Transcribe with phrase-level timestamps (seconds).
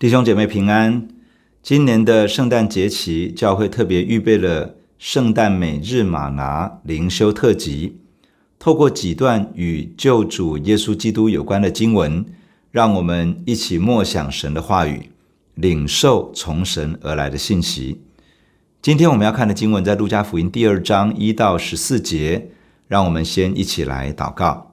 [0.00, 1.06] 弟兄姐妹平安。
[1.62, 7.98] 今年的圣诞节期，教会特别预备了圣诞每日马拿灵修特辑，
[8.58, 12.24] 透过几段与救主耶稣基督有关的经文，
[12.70, 15.10] 让我们一起默想神的话语，
[15.54, 18.00] 领受从神而来的信息。
[18.80, 22.48] 今天我们要看的经文在路加福音第二章一到十四节，
[22.88, 24.72] 让我们先一起来祷告。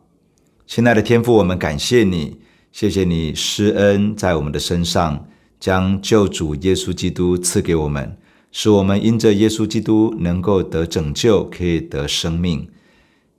[0.66, 2.40] 亲爱的天父，我们感谢你。
[2.78, 5.28] 谢谢你施恩在我们的身上，
[5.60, 8.16] 将救主耶稣基督赐给我们，
[8.52, 12.70] 使我们因着耶稣基督能够得拯救，可以得生命。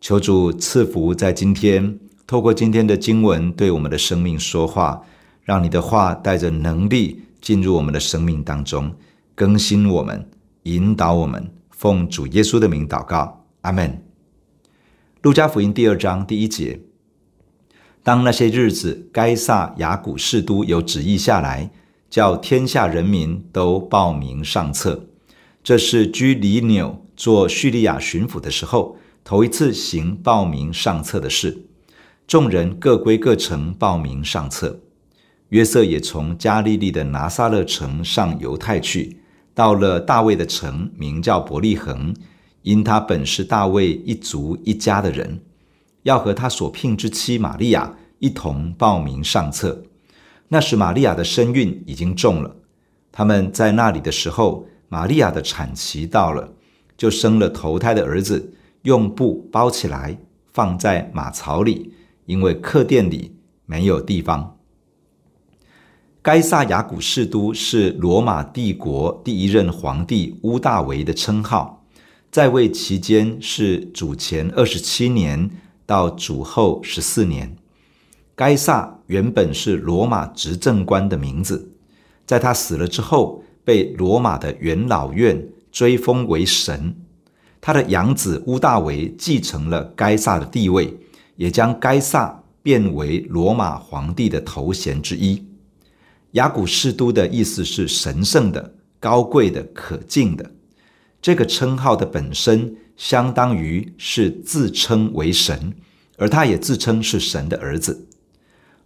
[0.01, 5.01] 求主赐福在今天，透过今天的经文对我们的生命说话，
[5.45, 8.93] 让你的话带着能力进入我们的生命当中，
[9.37, 10.29] 更新我们，
[10.65, 11.49] 引导我们。
[11.71, 14.03] 奉主耶稣的名祷告，阿门。
[15.23, 16.81] 路加福音第二章第一节。
[18.09, 21.71] 当那些日子，该撒亚古士都有旨意下来，
[22.09, 25.05] 叫天下人民都报名上册。
[25.63, 31.67] 这是居里纽做叙利亚巡抚的时候，头一次行报名上册的事。
[32.27, 34.81] 众人各归各城报名上册。
[35.51, 39.19] 约瑟也从加利利的拿撒勒城上犹太去，
[39.53, 42.15] 到了大卫的城，名叫伯利恒，
[42.63, 45.43] 因他本是大卫一族一家的人。
[46.03, 49.83] 要和他所聘之妻玛利亚一同报名上册。
[50.49, 52.57] 那时玛利亚的身孕已经重了。
[53.13, 56.55] 他们在那里的时候，玛利亚的产期到了，
[56.97, 60.19] 就生了头胎的儿子，用布包起来，
[60.53, 61.93] 放在马槽里，
[62.27, 64.57] 因为客店里没有地方。
[66.23, 71.85] 该萨亚古士都是罗马帝国第一任皇帝屋大维的称号，
[72.31, 75.51] 在位期间是主前二十七年。
[75.89, 77.57] 到主后十四年，
[78.37, 81.73] 该萨原本是罗马执政官的名字，
[82.27, 86.95] 在他死了之后，被罗马的元老院追封为神。
[87.59, 90.95] 他的养子屋大维继承了该萨的地位，
[91.37, 95.43] 也将该萨变为罗马皇帝的头衔之一。
[96.33, 100.51] 亚古士都的意思是神圣的、高贵的、可敬的。
[101.23, 102.77] 这个称号的本身。
[102.99, 105.73] 相当于是自称为神，
[106.17, 108.09] 而他也自称是神的儿子。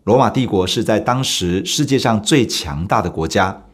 [0.05, 3.65] 罗马帝国是在当时世界上最强大的国家，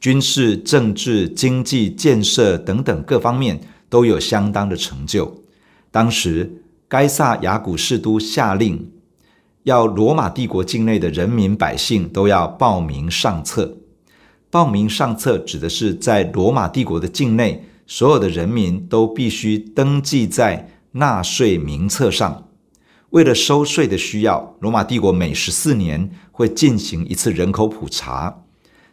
[0.00, 3.60] 军事、政治、经济、建设等等各方面
[3.90, 5.42] 都有相当的成就。
[5.90, 8.90] 当时该萨亚古士都下令，
[9.64, 13.76] 要罗马帝国境内的人民百姓都要报名上册。
[14.50, 17.68] 报名上册指的是在罗马帝国的境内。
[17.94, 22.48] 所有的人民都必须登记在纳税名册上。
[23.10, 28.44] 为了收税的需要，罗马帝国每十四年会进行一次人口普查。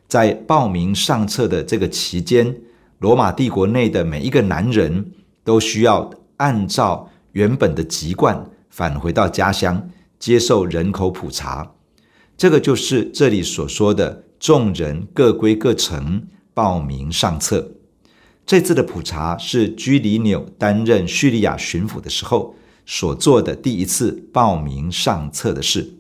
[0.09, 2.53] 在报名上册的这个期间，
[2.97, 5.13] 罗马帝国内的每一个男人
[5.45, 9.89] 都需要按照原本的籍贯返回到家乡
[10.19, 11.71] 接受人口普查。
[12.35, 17.75] 这个就是这里所说的“众人各归各城报名上册”。
[18.49, 25.99] 这次的普查是居里纽担任叙利亚巡抚的时候所做的第一次报名上册的事。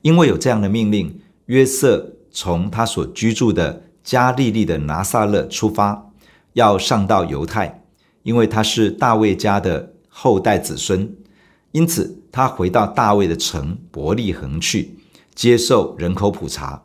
[0.00, 6.10] 因为有这样的命令，约瑟从他所居住的加利利的拿撒勒出发，
[6.54, 7.84] 要上到犹太，
[8.24, 11.14] 因为他是大卫家的后代子孙，
[11.70, 14.96] 因此他回到大卫的城伯利恒去
[15.36, 16.82] 接受人口普查。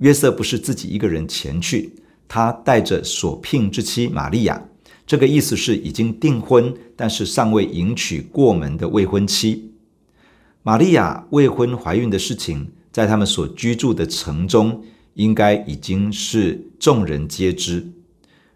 [0.00, 1.94] 约瑟不是自己一个人前去。
[2.28, 4.68] 他带着所聘之妻玛利亚，
[5.06, 9.72] 这个意思是已经订婚，但是尚未迎娶过门的未婚妻。
[10.62, 17.86] 玛利亚未婚怀孕的事情，在他们所居住的城中，应该已经是众人皆知。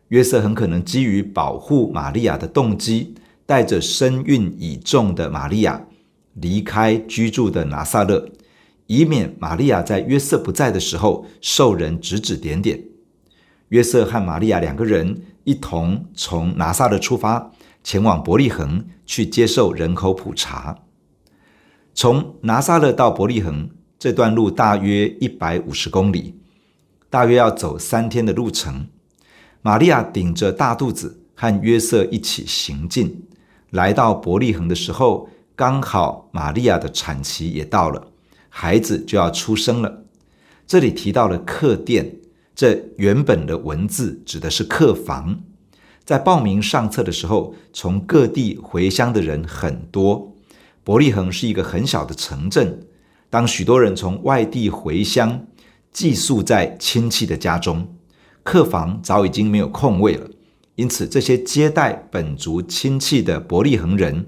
[0.08, 3.14] 约瑟很可能基于保护玛利亚的动机，
[3.44, 5.86] 带着身孕已重的玛利亚
[6.32, 8.30] 离开居住的拿撒勒，
[8.86, 12.82] 以免玛利亚在约瑟不在的时候受人指指点点。
[13.68, 17.50] 约瑟和玛利亚两个人一同从拿撒勒出发，
[17.84, 20.78] 前往伯利恒去接受人口普查。
[21.94, 23.68] 从拿撒勒到伯利恒
[23.98, 26.40] 这段路大约一百五十公里，
[27.10, 28.88] 大约要走三天的路程。
[29.60, 33.24] 玛利亚顶着大肚子和约瑟一起行进，
[33.70, 38.08] 来到伯利恒的时候，刚好玛利亚的产期也到了，
[38.48, 40.04] 孩子就要出生了。
[40.66, 42.16] 这里提到了客店。
[42.58, 45.44] 这原本的文字指的是客房。
[46.04, 50.34] 在报名上册的时候，从各地回乡的人很多。
[50.82, 52.80] 伯利恒是一个很小的城镇。
[53.30, 55.46] 当许多人从外地回乡，
[55.92, 57.94] 寄宿在亲戚的家中，
[58.42, 60.28] 客房早已经没有空位了。
[60.74, 64.26] 因此，这些接待本族亲戚的伯利恒人，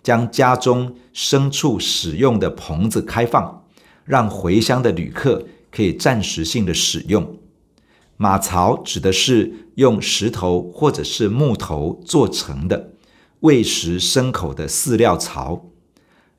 [0.00, 3.64] 将家中牲畜使用的棚子开放，
[4.04, 7.36] 让回乡的旅客可以暂时性的使用。
[8.24, 12.94] 马槽指的是用石头或者是木头做成的
[13.40, 15.66] 喂食牲口的饲料槽。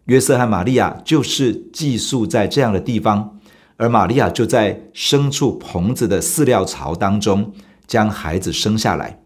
[0.05, 3.37] 约瑟和玛利亚就是寄宿在这样的地方，
[3.77, 7.53] 而玛利亚就在牲畜棚子的饲料槽当中
[7.85, 9.19] 将孩子生下来。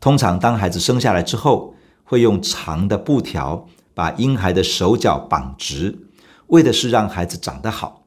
[0.00, 5.98] 通常，当孩子生下来之后，会用长的布条把婴孩的手脚绑直，
[6.46, 8.04] 为的是让孩子长得好。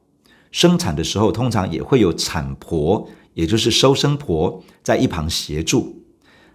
[0.50, 6.04] 生产的时候，通常也会有产婆，也就是收生婆，在一旁协助。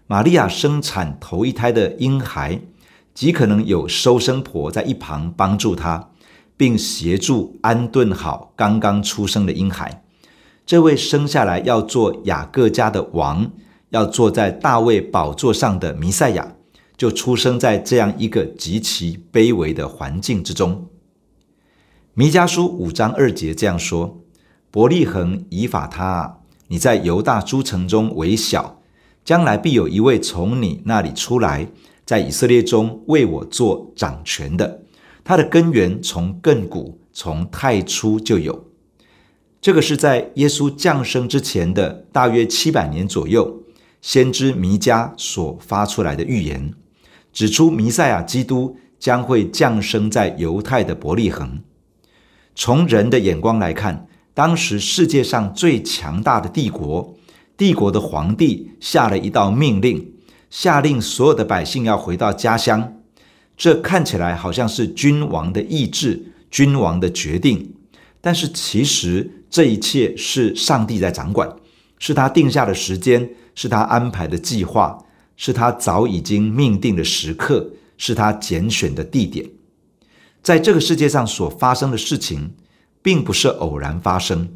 [0.07, 2.62] 玛利亚生产头一胎的婴孩，
[3.13, 6.12] 极可能有收生婆在一旁帮助她，
[6.56, 10.04] 并协助安顿好刚刚出生的婴孩。
[10.66, 13.51] 这位生下来要做雅各家的王。
[13.89, 16.56] 要坐在大卫宝座上的弥赛亚，
[16.98, 20.88] 就出生在这样一个极其卑微的环境之中。
[22.13, 24.22] 弥迦书五章二节这样说
[24.69, 28.81] ：“伯利恒以法他，你在犹大诸城中为小，
[29.23, 31.67] 将来必有一位从你那里出来，
[32.06, 34.81] 在以色列中为我做掌权的。
[35.23, 38.65] 他的根源从亘古，从太初就有。”
[39.59, 43.63] 这个是在耶稣降生之前的大约七百年左右。
[44.00, 46.75] 先知弥迦所发出来的预言，
[47.33, 51.63] 指出弥赛亚基督将会降生在犹太的伯利恒。
[52.53, 57.15] 从人的眼光来看，当时世界上最强大的帝国，
[57.57, 60.11] 帝国的皇帝下了一道命令，
[60.51, 62.93] 下令所有的百姓要回到家乡。
[63.57, 67.73] 这看起来好像是君王的意志，君王的决定，
[68.21, 71.55] 但是其实这一切是上帝在掌管，
[71.97, 73.31] 是他定下的时间。
[73.57, 75.05] 是他安排的计划，
[75.38, 79.49] 是他早已经命定的时刻，是他拣选的地点。
[80.43, 82.51] 在这个世界上所发生的事情，
[83.05, 84.49] 并不是偶然发生。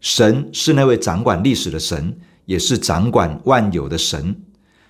[0.00, 4.34] 神是那位掌管历史的神，也是掌管万有的神。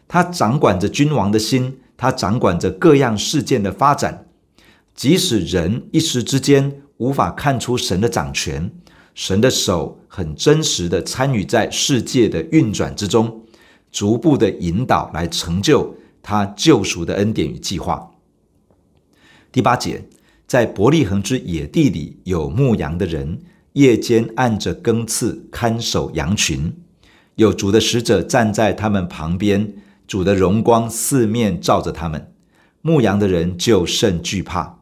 [0.06, 4.28] 他掌管着君王的心，他掌管着各样事件的发展。
[4.94, 8.70] 即使人一时之间无法看出神的掌权，
[9.16, 13.44] 神的手很真实的参与在世界的运转之中。
[13.90, 18.12] 逐步的引导来成就他救赎的恩典与计划。
[19.50, 20.08] 第八节，
[20.52, 23.38] 在伯利恒之野地里有牧羊的人，
[23.72, 26.75] 夜间按着更次看守羊群，
[27.37, 29.72] 有主的使者站在他们旁边，
[30.06, 32.31] 主的荣光四面照着他们，
[32.82, 34.81] 牧羊的人就甚惧怕。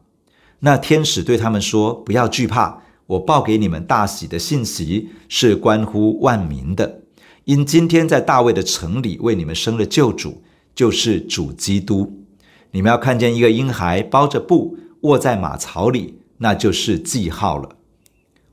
[0.59, 7.03] 那天使对他们说：“不要惧怕，我报给你们大喜的信息是关乎万民的。”
[7.47, 10.43] 因今天在大卫的城里为你们生了救主，
[10.75, 12.25] 就是主基督。
[12.73, 17.77] 你们要看见一个婴孩包着布卧在马槽里，那就是记号了。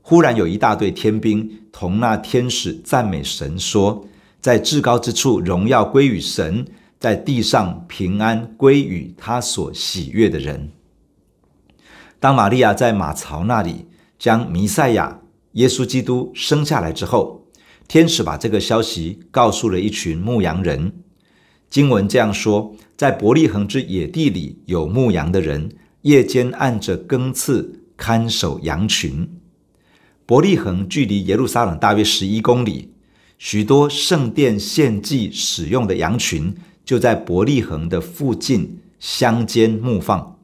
[0.02, 4.06] 忽然有一大队天兵同那天使赞美神，说：
[4.40, 6.66] 在至高之处荣耀归于神，
[6.98, 10.70] 在地上平安归于他所喜悦的人。
[12.18, 13.86] 当玛利亚在马槽那里
[14.18, 15.20] 将弥赛亚
[15.52, 17.46] 耶稣基督生下来之后，
[17.86, 20.92] 天使把这个消息告诉了一群牧羊人。
[21.68, 25.70] 经文这样说：在伯利恒之野地里有牧羊的人，
[26.02, 29.28] 夜间按着更次看守羊群。
[30.24, 32.92] 伯利恒距离耶路撒冷大约十一公里，
[33.38, 40.38] 许多圣殿献祭使用的羊群就在伯利恒的附近乡间牧放。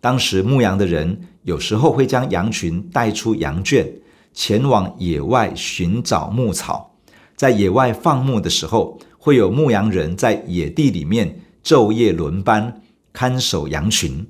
[0.00, 3.90] 当时牧羊的人有时候会将羊群带出羊圈。
[4.38, 6.94] 前往野外寻找牧草，
[7.36, 12.82] 在野外放牧的时候，会有牧羊人在野地里面昼夜轮班
[13.14, 14.26] 看守羊群。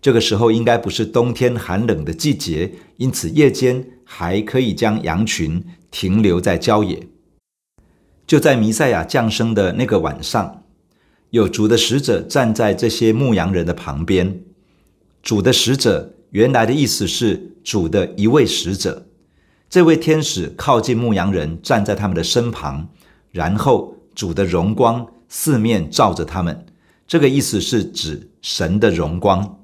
[0.00, 7.06] 这个时候应该不是冬天寒冷的季节，因此夜间还可以将羊群停留在郊野。
[8.26, 10.62] 就在弥赛亚降生的那个晚上，
[11.30, 14.40] 有主的使者站在这些牧羊人的旁边。
[15.22, 19.06] 主的使者原来的意思是主的一位使者。
[19.68, 22.88] 这位天使靠近牧羊人，站在他们的身旁，
[23.30, 26.64] 然后主的荣光四面照着他们。
[27.06, 29.59] 这个意思是指神的荣光。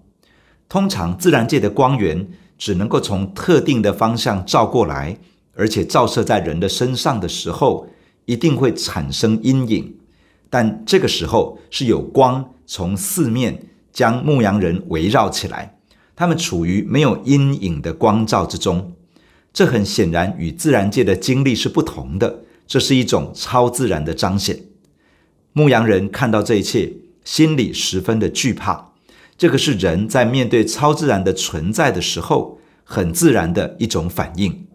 [0.68, 5.16] 通常自然界的光源只能够从特定的方向照过来，
[5.54, 7.88] 而且照射在人的身上的时候，
[8.24, 9.94] 一定会产生阴影。
[10.50, 15.76] 但这个时候是有光从四面将牧羊人围绕起来，
[16.14, 18.92] 他们处于没有阴影的光照之中。
[19.52, 24.60] 这很显然与自然界的经历是不同的，这是一种超自然的彰显。
[25.52, 26.92] 牧羊人看到这一切，
[27.24, 28.92] 心里十分的惧怕。
[29.38, 34.66] 这个是人在面对超自然的存在的时候，很自然的一种反应。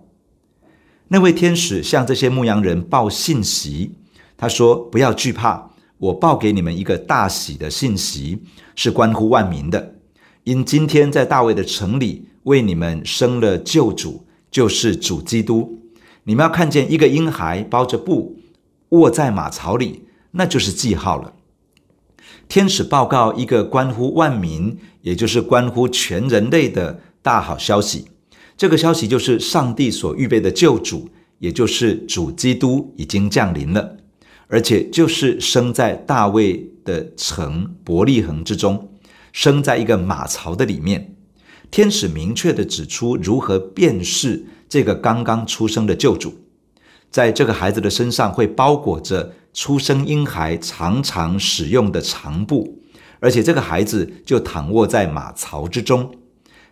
[1.07, 3.95] 那位天使向这些牧羊人报信息，
[4.37, 8.43] 他说：“不要惧怕，我报给你们一个大喜的信息，
[8.75, 9.95] 是关乎万民的。
[10.43, 15.81] 因今天在大卫的城里为你们生了救主，就是主基督。
[16.23, 18.39] 你们要看见一个婴孩包着布
[18.89, 21.33] 卧在马槽里，那就是记号了。”
[22.51, 28.09] 天使报告一个关乎万民，也就是关乎全人类的大好消息。
[28.57, 31.07] 这个消息就是上帝所预备的救主，
[31.39, 33.95] 也就是主基督已经降临了，
[34.47, 38.89] 而且就是生在大卫的城伯利恒之中，
[39.31, 41.15] 生在一个马槽的里面。
[41.71, 46.33] 天使明确地指出如何辨识这个刚刚出生的救主，
[47.09, 49.35] 在这个孩子的身上会包裹着。
[49.53, 52.79] 出生婴孩常常使用的长布，
[53.19, 56.15] 而且这个孩子就躺卧在马槽之中。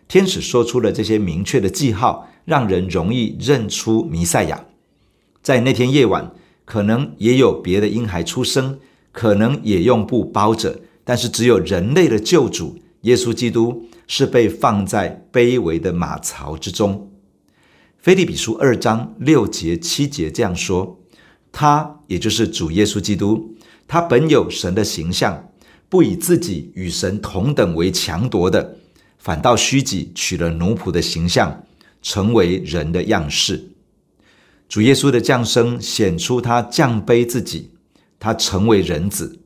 [0.08, 4.64] 天使说出了这些明确的记号，让人容易认出弥赛亚。
[5.42, 6.32] 在那天夜晚，
[6.64, 8.78] 可能也有别的婴孩出生，
[9.12, 17.10] 可能也用布包着，但是只有人类的救主耶稣基督是被放在卑微的马槽之中。
[17.98, 20.99] 腓利比书二章六节七节这样说。
[21.52, 23.54] 他也就是主耶稣基督，
[23.88, 25.50] 他本有神的形象，
[25.88, 28.76] 不以自己与神同等为强夺的，
[29.18, 31.64] 反倒虚己，取了奴仆的形象，
[32.00, 33.70] 成为人的样式。
[34.68, 37.72] 主耶稣的降生显出他降卑自己，
[38.20, 39.40] 他成为人子，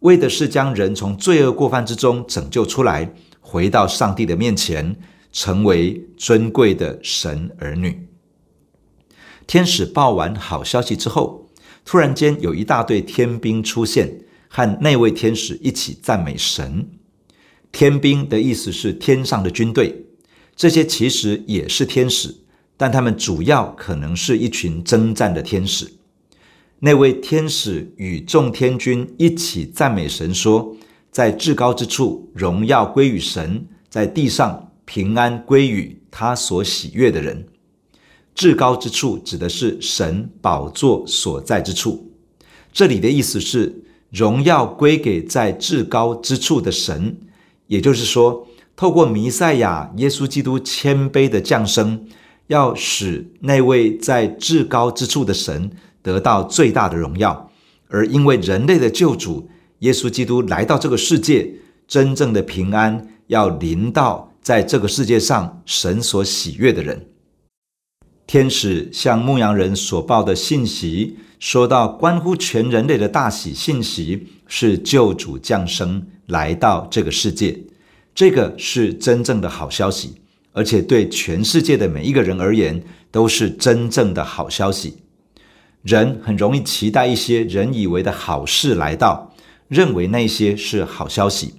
[0.00, 4.96] 为的是将人从罪恶过犯之中拯救出来，回到上帝的面前，
[5.32, 8.06] 成为尊贵的神儿女。
[9.48, 11.47] 天使报完好消息之后，
[11.88, 16.86] 突然间，有一大队天兵出现，和那位天使一起赞美神。
[17.72, 20.04] 天兵的意思是天上的军队，
[20.54, 22.34] 这些其实也是天使，
[22.76, 25.90] 但他们主要可能是一群征战的天使。
[26.80, 30.76] 那位天使与众天军一起赞美神，说
[31.10, 37.46] ：“在至高之处，荣耀归于神；在地上，平安归于他所喜悦的人。”
[38.38, 42.08] 至高之处指的是神宝座所在之处，
[42.72, 47.16] 这里的意思是荣耀归给在至高之处的神，
[47.66, 52.06] 也就是说，透过弥赛亚耶稣基督谦卑的降生，
[52.46, 57.50] 要使那位在至高之处的神得到最大的荣耀，
[57.88, 61.54] 而因为人类的救主耶稣基督来到这个世界，
[61.88, 67.04] 真正的平安要临到在这个世界上神所喜悦的人。
[68.28, 77.58] 天使向牧羊人所报的信息，说到关乎全人类的大喜信息，是救主降生来到这个世界，
[78.14, 80.16] 这个是真正的好消息，
[80.52, 84.98] 而且对全世界的每一个人而言都是真正的好消息。
[85.80, 89.34] 人很容易期待一些人以为的好事来到，
[89.68, 91.54] 认为那些是好消息，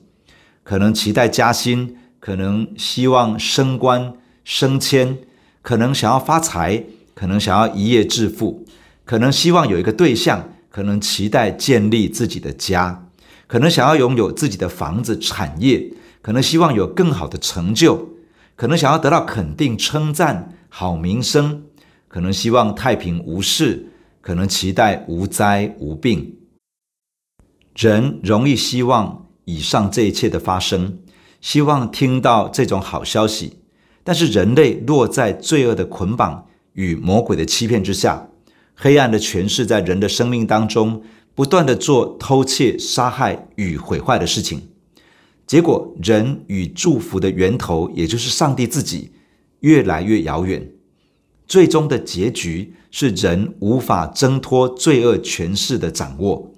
[0.62, 5.18] 可能期待加薪，可能希望升官升迁。
[5.62, 8.66] 可能想要发财，可能想要一夜致富，
[9.06, 13.08] 可能希望有一个对象，可能期待建立自己的家，
[13.48, 18.10] 可能想要拥有自己的房子、产业，可能希望有更好的成就，
[18.56, 21.64] 可能想要得到肯定、称赞、好名声，
[22.08, 23.90] 可能希望太平无事，
[24.22, 26.38] 可能期待无灾无病。
[27.76, 31.00] 人容易希望以上这一切的发生，
[31.42, 33.59] 希望听到这种好消息。
[34.10, 38.28] 但是人类落在罪恶的捆绑与魔鬼的欺骗之下，
[38.74, 41.04] 黑暗的权势在人的生命当中
[41.36, 44.64] 不断地做偷窃、杀害与毁坏的事情，
[45.46, 49.12] 结果人与祝福的源头，也就是上帝自己，
[49.60, 50.72] 越来越遥远。
[51.46, 56.52] 最终的结局是人无法挣脱罪恶权势的掌握，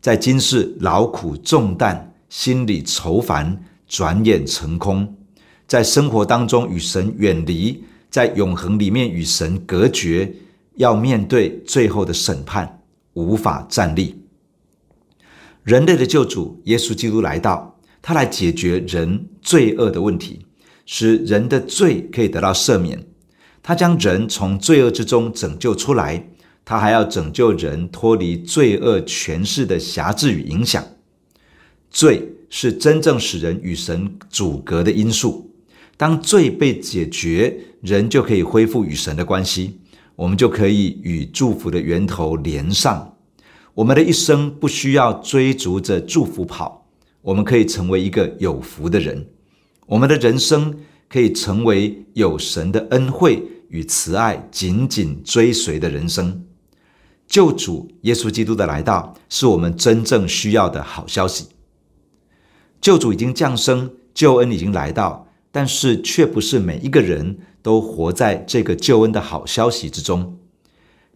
[0.00, 5.14] 在今世劳苦重担，心里愁烦，转眼成空。
[5.68, 10.32] 在生活当中与神远离，在永恒里面与神隔绝，
[10.76, 12.80] 要面对最后的审判，
[13.12, 14.16] 无法站立。
[15.62, 20.46] 人类的救主耶稣基督来到，他来解决人罪恶的问题，
[20.86, 23.06] 使人的罪可以得到赦免。
[23.62, 26.30] 他将人从罪恶之中拯救出来，
[26.64, 30.82] 他还要拯救人脱离罪恶权势的辖制与影响。
[31.90, 35.47] 罪是真正使人与神阻隔的因素。
[35.98, 39.80] 当罪被解决，人就可以恢复与神的关系，
[40.14, 43.16] 我们就可以与祝福的源头连上。
[43.74, 46.86] 我们的一生不需要追逐着祝福跑，
[47.20, 49.26] 我们可以成为一个有福的人。
[49.86, 50.78] 我们的人生
[51.08, 56.44] 可以成为有神的恩惠与慈爱紧紧追随的人生。
[57.26, 61.48] 救主耶稣基督的来到，是我们真正需要的好消息。
[62.80, 65.27] 救主已经降生，救恩已经来到，
[65.58, 70.38] 但是却不是每一个人都活在这个救恩的好消息之中。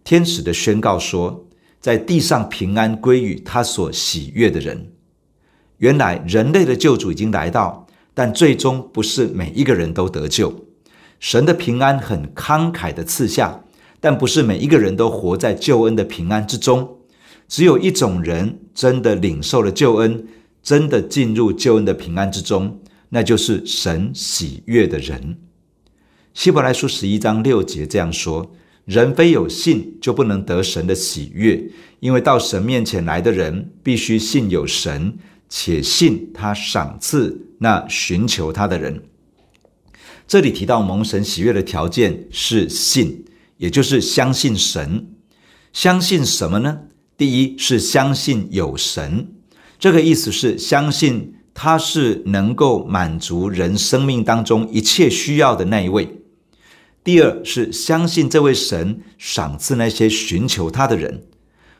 [0.03, 1.47] 天使的宣告说，
[1.79, 4.91] 在地上平安归于他所喜悦的人。
[5.77, 10.65] 原来人类的救主已经来到，但最终不是每一个人都得救。
[11.21, 13.63] 神的平安很慷慨的赐下，
[14.01, 16.97] 但不是每一个人都活在救恩的平安之中。
[17.47, 20.27] 只有一种人真的领受了救恩，
[20.61, 22.81] 真的进入救恩的平安之中，
[23.13, 25.37] 那就是神喜悦的人。
[26.33, 28.51] 希伯来书十一章六节这样说。
[28.85, 35.17] 人非有信，就不能得神的喜悦，因为到神面前来的人，必须信有神，
[35.47, 39.03] 且信他赏赐那寻求他的人。
[40.27, 43.23] 这里提到蒙神喜悦的条件是信，
[43.55, 45.07] 也就是相信神。
[45.71, 46.79] 相信什么呢？
[47.15, 49.31] 第一是相信有神，
[49.79, 56.19] 这个意思是相信他是能够满足人生命当中一切需要的那一位。
[57.03, 61.23] 第二是相信这位神赏赐那些寻求他的人。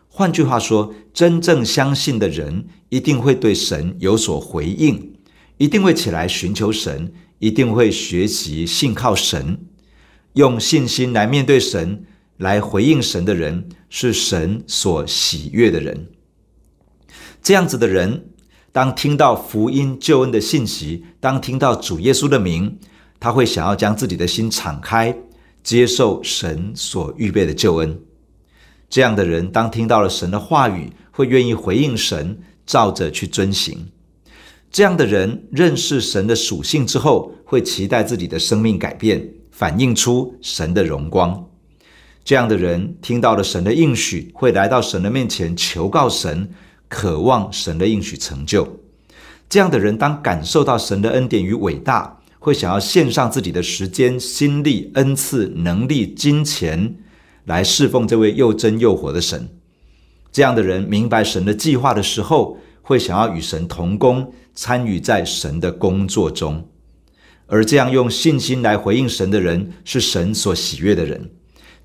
[0.07, 5.13] 换句话说，真正相信的人一定会对神有所回应，
[5.57, 9.59] 一定会起来寻求神，一定会学习信靠神，
[10.33, 12.03] 用信心来面对神，
[12.37, 16.09] 来回应神的人，是神所喜悦的人。
[17.41, 18.25] 这样子的人，
[18.73, 22.79] 当听到福音救恩的信息，当听到主耶稣的名，
[23.19, 25.15] 他会想要将自己的心敞开，
[25.63, 27.99] 接受神所预备的救恩。
[28.89, 33.89] 这样的人，当听到了神的话语，会愿意回应神，照着去遵行。
[34.71, 41.47] 这样的人认识神的属性之后，会期待自己的生命改变，反映出神的荣光。
[42.23, 46.49] 这样的人听到了神的应许，会来到神的面前求告神，
[46.93, 48.79] 渴望神的应许成就。
[49.49, 56.95] 这样的人当感受到神的恩典与伟大，会想要献上自己的时间、心力、恩赐、能力、金钱，
[57.45, 59.49] 来侍奉这位又真又活的神。
[60.31, 66.69] 这样的人明白神的计划的时候，会想要与神同工，参与在神的工作中。
[67.47, 71.31] 而这样用信心来回应神的人，是神所喜悦的人。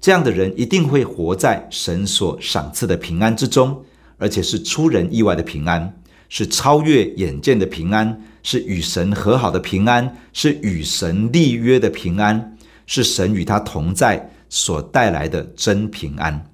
[0.00, 3.84] 这样的人一定会活在神所赏赐的平安之中，
[4.18, 8.22] 而且是出人意外的平安，是超越眼见的平安。
[8.40, 16.46] 是与神和好的平安，是与神立约的平安，是神与他同在所带来的真平安。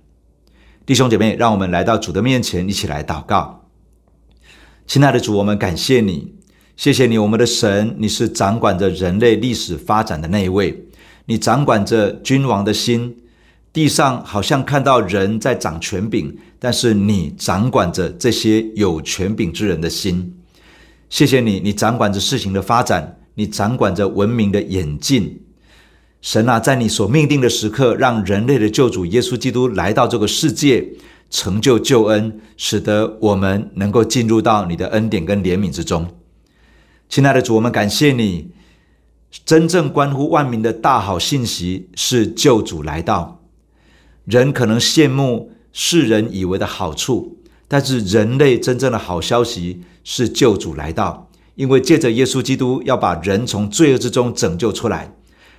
[0.85, 3.68] 弟兄姐妹，让我们来到主的面前，一起来祷告。
[4.88, 6.35] 亲爱的主，我们感谢你，
[6.74, 10.87] 谢谢你，我们的神，你是掌管着人类历史发展的那一位，
[11.27, 13.18] 你掌管着君王的心。
[13.72, 20.35] 地上好像看到人在掌权柄，但是你掌管着这些有权柄之人的心。
[21.11, 25.42] 谢谢你，你掌管着事情的发展，你掌管着文明的演进。
[26.22, 30.94] 神啊，在你所命定的时刻，让人类的救主耶稣基督来到这个世界，
[31.29, 36.09] 成就救恩，使得我们能够进入到你的恩典跟怜悯之中。
[37.11, 38.53] 亲爱的主，我们感谢你，
[39.44, 43.42] 真正关乎万民的大好信息是救主来到。
[44.24, 47.37] 人可能羡慕世人以为的好处。
[47.68, 55.12] 但是人类真正的好消息是救主来到，因为借着耶稣基督要把人从罪恶之中拯救出来，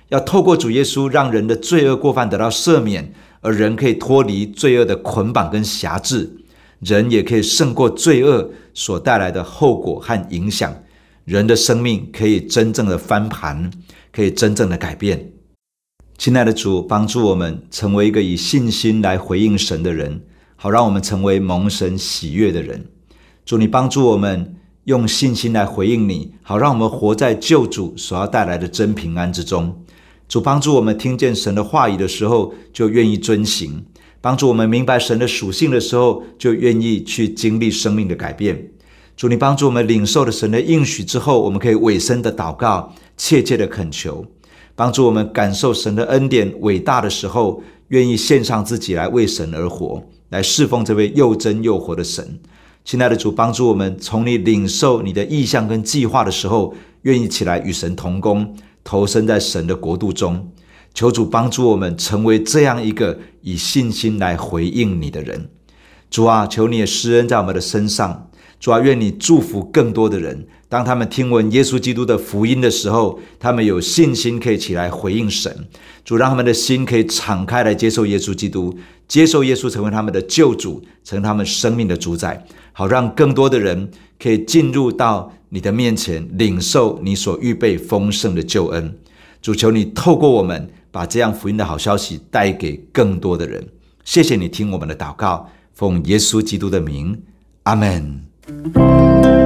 [0.08, 6.38] 要透过主耶稣让人的罪恶过犯得到赦免，而人可以脱离罪恶的捆绑跟辖制，
[6.78, 10.74] 人也可以胜过罪恶所带来的后果和影响，
[11.24, 13.70] 人的生命可以真正的翻盘，
[14.12, 15.32] 可以真正的改变。
[16.18, 20.22] 亲爱的主，帮助我们成为一个以信心来回应神的人。
[20.56, 22.86] 好，让我们成为蒙神喜悦的人。
[23.44, 26.32] 主，你帮助我们用信心来回应你。
[26.42, 29.84] 好，让我们活在救主所要带来的真平安之中。
[30.26, 33.84] 主，帮助我们听见神的话语的时候，就愿意遵行；
[34.22, 38.70] 帮助我们明白神的属性的时候，就愿意去经历生命的改变。
[39.16, 44.26] 主，你帮助我们领受了神的应许之后，我们可以委身的祷告，切切的恳求，
[44.76, 50.00] 帮助我们感受神的恩典伟大的时候，愿意献上自己来为神而活。
[50.28, 52.38] 来侍奉这位又真又活的神，
[52.84, 60.52] 亲爱的主，帮助我们从你领受你的意象跟计划的时候，愿意起来与神同工，投身在神的国度中。
[60.92, 65.48] 求主帮助我们成为这样一个以信心来回应你的人。
[66.10, 68.30] 主啊，求你也施恩在我们的身上。
[68.58, 75.66] 主啊，愿你祝福更多的人，当他们听闻耶稣基督的福音的时候，他们有信心可以起来回应神。
[76.04, 78.76] 主，让他们的心可以敞开来接受耶稣基督，
[79.06, 83.88] 接受耶稣成为他们的救主，成为他们生命的主宰，好让更多的人
[84.20, 88.98] 可以进入到你的面前，领受你所预备丰盛的救恩。
[89.40, 93.68] 主，求你透过我们，把这样福音的好消息带给更多的人。
[94.04, 97.22] 谢谢你听我们的祷告，奉耶稣基督的名，
[97.62, 99.45] 阿门。